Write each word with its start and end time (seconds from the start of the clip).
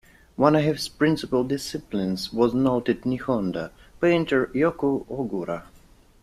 One 0.35 0.55
of 0.55 0.63
his 0.63 0.89
principal 0.89 1.43
disciples 1.43 2.33
was 2.33 2.55
noted 2.55 3.01
"Nihonga" 3.03 3.69
painter 4.01 4.49
Yuki 4.51 4.77
Ogura. 4.87 5.65